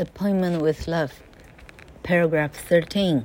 [0.00, 1.24] Appointment with Love,
[2.04, 3.24] paragraph 13.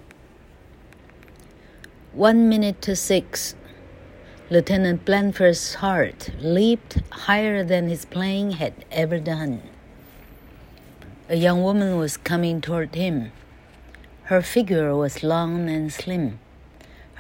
[2.14, 3.54] One minute to six.
[4.50, 9.62] Lieutenant Blandford's heart leaped higher than his plane had ever done.
[11.30, 13.32] A young woman was coming toward him.
[14.24, 16.40] Her figure was long and slim.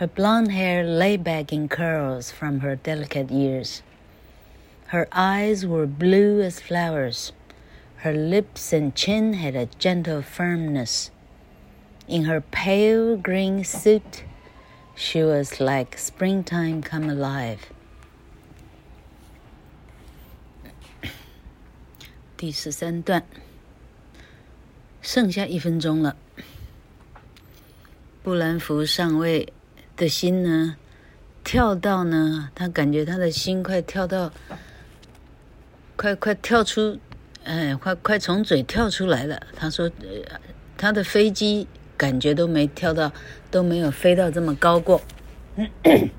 [0.01, 3.83] Her blonde hair lay back in curls from her delicate ears.
[4.87, 7.33] Her eyes were blue as flowers.
[8.03, 11.09] Her lips and chin had a gentle firmness.
[12.05, 14.25] In her pale green suit,
[14.93, 17.59] she was like springtime come alive.
[22.35, 23.23] 第十三段，
[25.01, 26.17] 剩下一分钟了。
[28.21, 29.53] 布兰福上尉
[29.95, 30.75] 的心呢，
[31.41, 34.33] 跳到呢，他感觉他的心快跳到，
[35.95, 36.99] 快快跳出。
[37.43, 39.41] 哎，快快从嘴跳出来了！
[39.55, 40.39] 他说，呃，
[40.77, 43.11] 他的飞机感觉都没跳到，
[43.51, 45.01] 都没有飞到这么高过。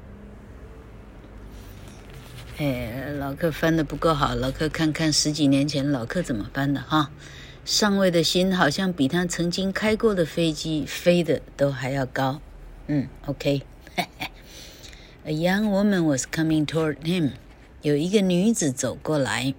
[2.58, 7.10] 哎，老客翻的不够好，老客看看十几年前老客怎么翻的哈。
[7.64, 12.42] 上尉的心好像比他曾经开过的飞机飞的都还要高。
[12.86, 13.62] 嗯，OK。
[15.24, 17.30] A young woman was coming toward him。
[17.80, 19.54] 有一个女子走过来。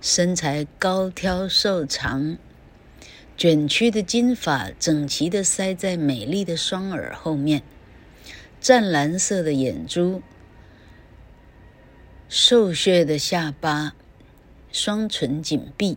[0.00, 2.36] 身材高挑瘦长，
[3.36, 7.62] 卷曲的金发整齐地塞在美丽的双耳后面，
[8.60, 10.22] 湛蓝色的眼珠，
[12.28, 13.94] 瘦削的下巴，
[14.70, 15.96] 双唇紧闭，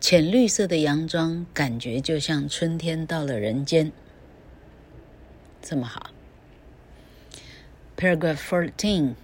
[0.00, 3.90] 浅绿色的洋装，感觉就像春天到了人间。
[5.60, 6.10] 这么好。
[7.96, 9.14] Paragraph fourteen.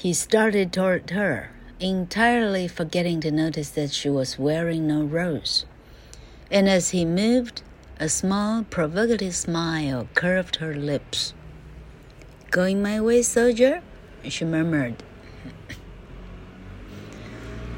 [0.00, 1.48] He started toward her.
[1.79, 5.65] entirely forgetting to notice that she was wearing no rose.
[6.51, 7.61] And as he moved,
[7.99, 11.33] a small, provocative smile curved her lips.
[12.51, 13.81] Going my way, soldier?
[14.27, 15.03] she murmured.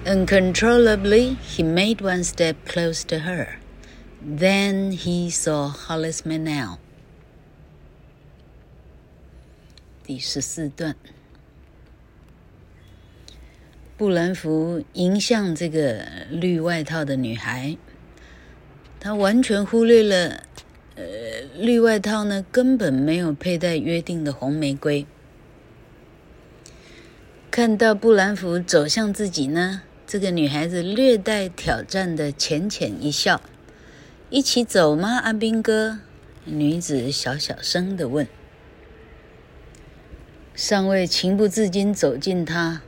[0.06, 3.58] Uncontrollably, he made one step close to her.
[4.22, 6.80] Then he saw Hollis Meynell.
[10.06, 10.96] 第十四段。
[14.01, 17.77] 布兰福迎向这个绿外套的女孩，
[18.99, 20.45] 他完全忽略了，
[20.95, 21.05] 呃，
[21.59, 25.05] 绿外套呢根本没有佩戴约定的红玫瑰。
[27.51, 33.43] 看到布兰福走向自己呢，这个女孩子略带挑战的浅浅一笑
[34.31, 35.99] ：“一起走吗，阿兵哥？”
[36.47, 38.27] 女子小小声的问。
[40.55, 42.81] 上尉情不自禁走近她。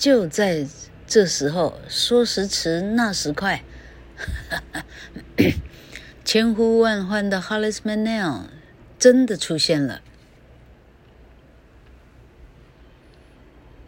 [0.00, 0.66] 就在
[1.06, 3.62] 这时候，说时迟，那时快，
[6.24, 8.48] 千呼万唤的 Hollis Meynell
[8.98, 10.00] 真的出现了。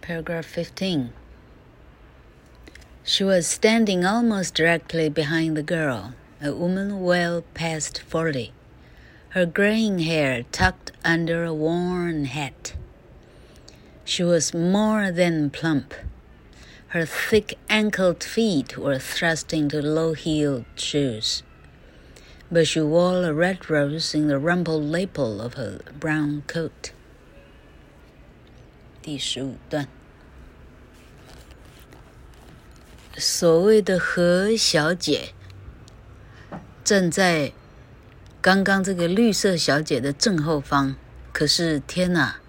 [0.00, 1.08] Paragraph fifteen.
[3.04, 8.52] She was standing almost directly behind the girl, a woman well past forty,
[9.30, 12.74] her graying hair tucked under a worn hat.
[14.04, 15.92] She was more than plump.
[16.88, 21.42] Her thick ankled feet were thrust into low-heeled shoes.
[22.50, 26.92] But she wore a red rose in the rumpled lapel of her brown coat.
[29.02, 29.86] 第十五段，
[33.18, 35.34] 所谓的何小姐
[36.82, 37.52] 站在
[38.40, 40.96] 刚刚这个绿色小姐的正后方。
[41.32, 42.40] 可是天哪！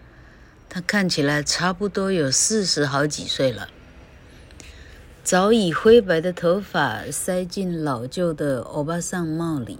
[0.75, 3.69] 他看起来差不多有四十好几岁了，
[5.23, 9.79] 早已灰白的头发塞进老旧的欧巴桑帽里。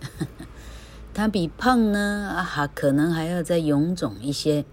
[1.12, 4.64] 他比胖呢，还可能还要再臃肿一些。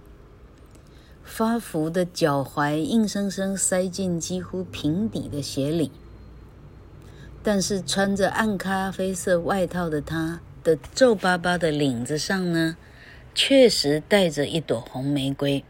[1.25, 5.91] 发福的脚踝硬生生塞进几乎平底的鞋里，
[7.43, 12.77] 但是穿着暗咖啡色外套的他的皱巴巴的领子上呢，
[13.38, 15.64] 确实带着一朵红玫瑰。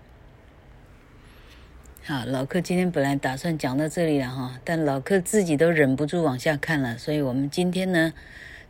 [2.02, 8.12] 好，老客今天本来打算讲到这里了哈，但老客自己都忍不住往下看了，所以我们今天呢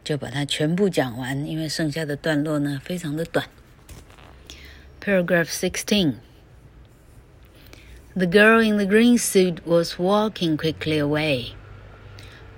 [0.04, 3.48] 就把它全部讲完，因为剩下的段落呢非常的短。
[5.00, 6.14] Paragraph sixteen.
[8.14, 11.54] The girl in the green suit was walking quickly away.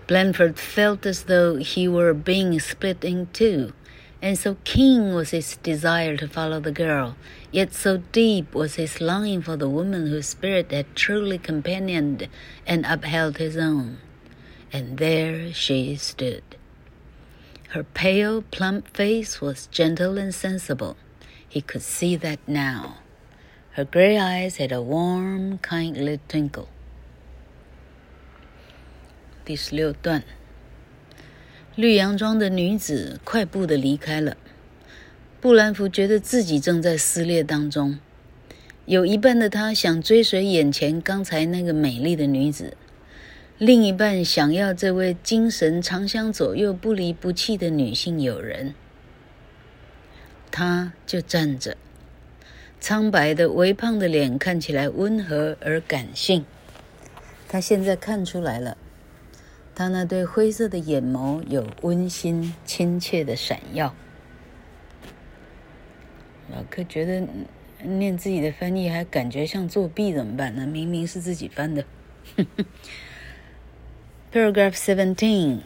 [0.06, 3.72] Blandford felt as though he were being split in two.
[4.22, 7.16] And so keen was his desire to follow the girl,
[7.52, 12.28] yet so deep was his longing for the woman whose spirit had truly companioned
[12.66, 13.98] and upheld his own,
[14.72, 16.42] and there she stood.
[17.70, 20.96] Her pale, plump face was gentle and sensible.
[21.46, 22.98] He could see that now.
[23.72, 26.68] Her gray eyes had a warm, kindly twinkle.
[29.46, 30.24] 第十六段，
[31.75, 34.35] 绿洋装的女子快步的离开了。
[35.39, 37.97] 布兰福觉得自己正在撕裂当中，
[38.85, 42.75] 有一半的他想追随眼前刚才那个美丽的女子，
[43.57, 48.75] 另一半想要这位精神长相左右、不离不弃的女性友人。
[50.51, 51.77] 他就站着，
[52.81, 56.44] 苍白的、微胖的脸看起来温和而感性。
[57.47, 58.77] 他现在看出来了。
[59.74, 63.94] 他那对灰色的眼眸有温馨、亲切的闪耀。
[66.50, 67.26] 老克觉得
[67.82, 70.66] 念自己的翻译还感觉像作弊，怎么办呢？
[70.66, 71.84] 明明是自己翻的。
[74.32, 75.60] Paragraph seventeen.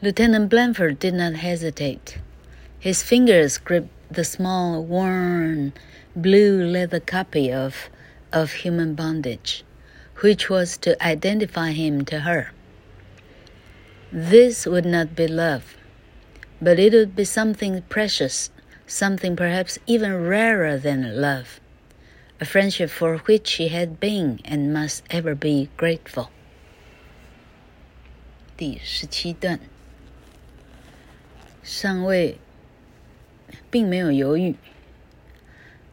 [0.00, 2.16] Lieutenant Blandford did not hesitate.
[2.80, 5.72] His fingers gripped the small, worn,
[6.14, 7.88] blue leather copy of
[8.32, 9.62] of Human Bondage.
[10.20, 12.52] which was to identify him to her.
[14.12, 15.76] This would not be love,
[16.60, 18.50] but it would be something precious,
[18.86, 21.60] something perhaps even rarer than love,
[22.40, 26.28] a friendship for which she had been and must ever be grateful.
[28.56, 29.58] 第十七段，
[31.62, 32.38] 上尉
[33.70, 34.54] 并没有犹豫，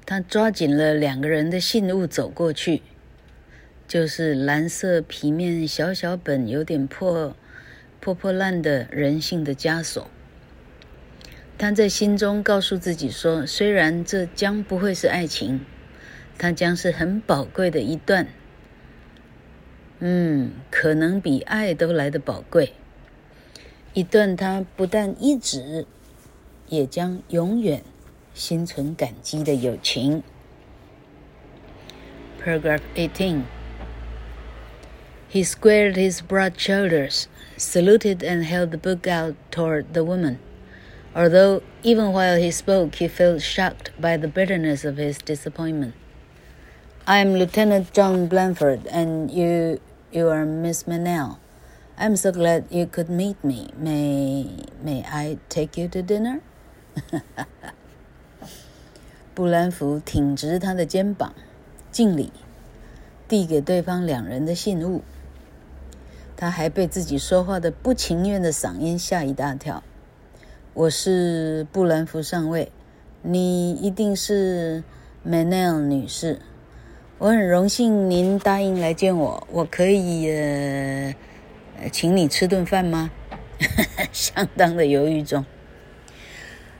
[0.05, 2.81] 他抓紧了两个人的信物走过去。
[3.86, 7.36] 就是蓝色皮面小小本、有点破
[8.00, 10.08] 破破烂的人性的枷锁。
[11.56, 15.64] 他在心中告诉自己说：“虽然这将不会是爱情，
[16.36, 18.26] 它将是很宝贵的一段。
[20.00, 22.72] 嗯，可能比爱都来得宝贵。
[23.92, 25.86] 一段他不但一直，
[26.68, 27.84] 也将永远
[28.34, 30.24] 心存感激的友情。”
[32.44, 33.42] Paragraph eighteen.
[35.33, 40.39] He squared his broad shoulders, saluted, and held the book out toward the woman,
[41.15, 45.93] although even while he spoke he felt shocked by the bitterness of his disappointment.
[47.05, 49.79] I am Lieutenant John Blandford, and you
[50.11, 51.37] you are Miss Meynell.
[51.97, 53.69] I'm so glad you could meet me.
[53.77, 56.41] May may I take you to dinner?
[59.35, 61.33] 布兰福挺直他的肩膀，
[61.91, 62.31] 敬礼，
[63.27, 65.03] 递给对方两人的信物。
[66.36, 69.82] 他还被自己说话的不情愿的嗓音吓一大跳。
[70.72, 72.72] 我是布兰福上尉，
[73.22, 74.82] 你一定是
[75.26, 76.40] Meynell 女士。
[77.18, 79.46] 我很荣幸您答应来见我。
[79.52, 81.14] 我可以呃，
[81.92, 83.10] 请你吃顿饭吗？
[84.12, 85.46] 相当的犹豫中。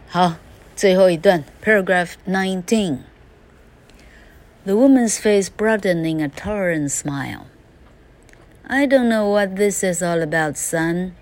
[0.09, 0.35] 好，
[0.75, 2.99] 最后一段，Paragraph nineteen。
[4.65, 7.43] The woman's face broadened in a tolerant smile.
[8.68, 11.16] I don't know what this is all about, son,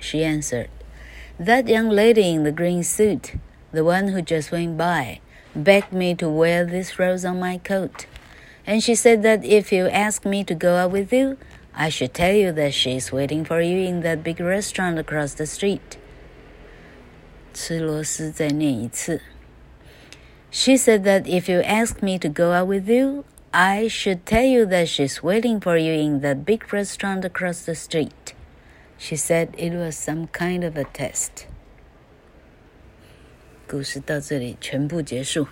[0.00, 0.70] she answered.
[1.38, 3.34] That young lady in the green suit,
[3.72, 5.20] the one who just went by,
[5.54, 8.06] begged me to wear this rose on my coat.
[8.66, 11.36] And she said that if you ask me to go out with you,
[11.74, 15.46] I should tell you that she's waiting for you in that big restaurant across the
[15.46, 15.98] street.
[17.52, 19.20] 吃螺丝再念一次.
[20.50, 24.45] She said that if you ask me to go out with you, I should tell
[24.45, 28.33] you that she's waiting for you in that big restaurant across the street.
[28.97, 31.47] She said it was some kind of a test.
[33.67, 35.47] 故事到这里全部结束。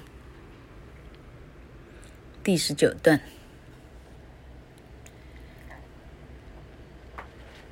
[2.41, 3.19] 第十九段，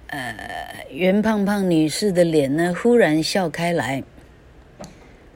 [0.08, 4.04] 呃，圆胖胖女士的脸呢，忽然笑开来。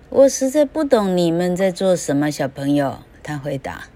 [0.10, 3.04] 我实在不懂你们在做什么，小朋友。
[3.24, 3.88] 她回答。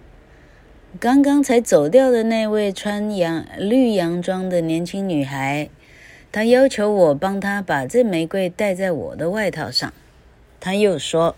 [1.00, 5.70] 刚刚才走掉的那位穿洋绿洋装的年轻女孩，
[6.32, 9.92] 她要求我帮她把这玫瑰戴在我的外套上。
[10.60, 11.36] 她又说：“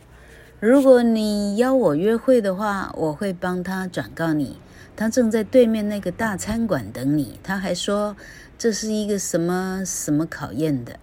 [0.60, 4.58] 如果你邀我约会的话，我会帮她转告你，
[4.96, 8.16] 她正在对面那个大餐馆等你。”她还说
[8.60, 11.00] ：“这是一个什么什么考验的。”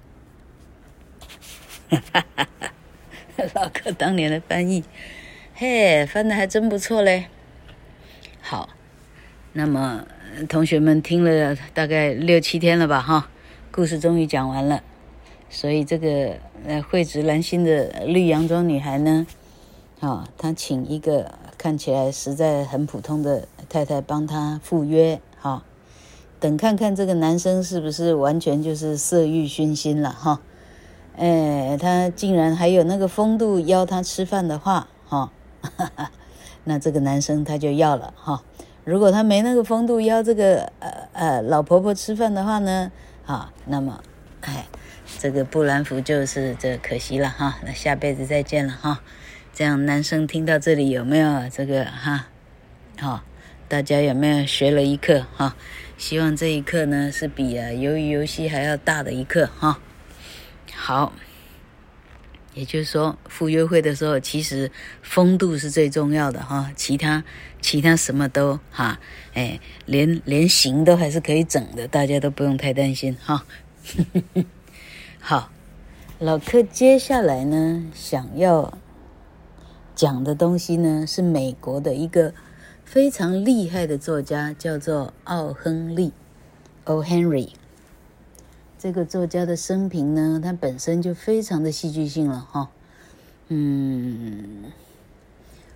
[1.90, 2.48] 哈哈哈，
[3.54, 4.84] 老哥当年的翻译，
[5.54, 7.26] 嘿，翻得还真不错嘞。
[8.54, 8.68] 好，
[9.52, 10.06] 那么
[10.48, 13.00] 同学们听了大概六七天了吧？
[13.00, 13.28] 哈，
[13.72, 14.80] 故事终于讲完了。
[15.50, 19.26] 所以这个呃蕙质兰心的绿洋装女孩呢，
[19.98, 25.64] 啊，她请一个看起来实在很普通的太太帮她赴约，哈，
[26.38, 30.40] 等看看这个男生是不是完全就是色欲熏心了哈。
[31.16, 35.32] 哎，他竟然还有那个风度邀他吃饭的话哈，
[36.64, 38.42] 那这个男生他就要了哈。
[38.84, 42.90] 如果他没那个风度邀这个呃呃老婆婆吃饭的话呢，
[43.24, 44.02] 啊，那么
[44.42, 44.66] 哎，
[45.18, 47.58] 这个布兰福就是这可惜了哈。
[47.64, 49.00] 那下辈子再见了哈。
[49.54, 52.26] 这样男生听到这里有没有这个哈？
[52.98, 53.22] 好，
[53.68, 55.56] 大家有没有学了一课哈？
[55.96, 59.78] 希望这一课呢是比啊鱿鱼游戏还要大的一课哈。
[60.74, 61.12] 好，
[62.54, 64.70] 也就是说，赴约会的时候，其实
[65.02, 67.24] 风度是最重要的哈，其他
[67.60, 68.98] 其他什么都哈，
[69.34, 73.44] 哎，连连形都还是可以整的，大家都不用太担心哈。
[75.20, 75.50] 好，
[76.18, 78.78] 老克接下来呢，想要。
[79.96, 82.34] 讲的东西呢，是美国的一个
[82.84, 86.12] 非常厉害的作家，叫做奥亨利
[86.82, 87.00] （O.
[87.04, 87.50] Henry）。
[88.84, 92.68] 这个作家的生平呢，他本身就非常的戏剧性了哈。
[93.48, 94.64] 嗯，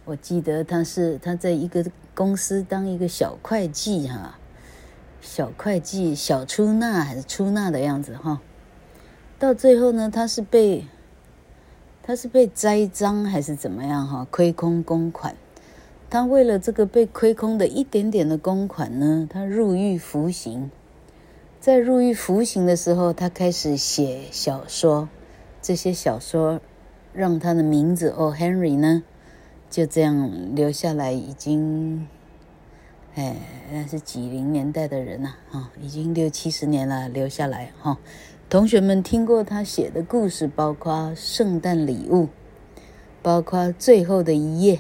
[0.05, 4.38] 我记得他是他在一个公司当一个小会计哈，
[5.23, 8.43] 小会计小出纳还是出纳的样子哈。
[9.38, 10.85] 到最后呢，他是被。
[12.03, 14.07] 他是被栽赃还是怎么样？
[14.07, 15.35] 哈，亏空公款。
[16.11, 20.71] 他为了这个被亏空的一点点的公款呢，他入狱服刑。
[21.61, 25.09] 在入狱服刑的时候，他开始写小说。
[25.61, 26.61] 这些小说
[27.12, 29.03] 让他的名字哦，Henry 呢，
[29.69, 31.11] 就这样留下来。
[31.11, 32.07] 已经，
[33.17, 33.37] 哎，
[33.73, 37.99] 那是几零年代的人呐，哈，已经六七十年了，留下来哈。
[38.49, 42.25] 同学们听过他写的故事，包括《圣诞礼物》，
[43.21, 44.77] 包括《最后的一页》，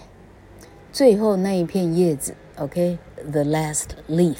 [0.92, 4.38] 最后那一片叶子，OK，The Last Leaf，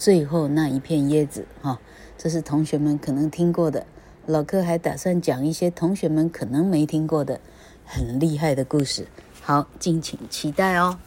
[0.00, 1.78] 最后那一片叶子，哈，
[2.16, 3.84] 这是同学们可能听过的。
[4.24, 7.38] 老柯还打算讲一些同学们可能没听过的
[7.84, 9.06] 很厉害的故事，
[9.42, 10.98] 好，敬请期待哦。